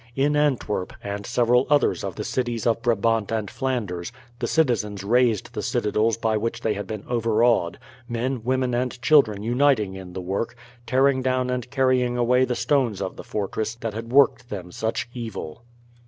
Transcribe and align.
In 0.15 0.35
Antwerp, 0.35 0.93
and 1.03 1.27
several 1.27 1.67
other 1.69 1.91
of 2.01 2.15
the 2.15 2.23
cities 2.23 2.65
of 2.65 2.81
Brabant 2.81 3.31
and 3.31 3.51
Flanders, 3.51 4.11
the 4.39 4.47
citizens 4.47 5.03
razed 5.03 5.53
the 5.53 5.61
citadels 5.61 6.17
by 6.17 6.37
which 6.37 6.61
they 6.61 6.73
had 6.73 6.87
been 6.87 7.03
overawed; 7.07 7.77
men, 8.09 8.41
women, 8.43 8.73
and 8.73 8.99
children 9.03 9.43
uniting 9.43 9.93
in 9.93 10.13
the 10.13 10.19
work, 10.21 10.55
tearing 10.87 11.21
down 11.21 11.51
and 11.51 11.69
carrying 11.69 12.17
away 12.17 12.45
the 12.45 12.55
stones 12.55 12.99
of 12.99 13.15
the 13.15 13.23
fortress, 13.23 13.75
that 13.75 13.93
had 13.93 14.11
worked 14.11 14.49
them 14.49 14.71
such 14.71 15.07
evil. 15.13 15.61